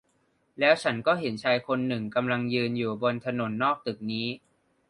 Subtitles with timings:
[0.59, 4.27] แล้วฉันก็เห็นชายคนหนึ่งกำลังยืนอยู่บนถนนนอกตึกนี้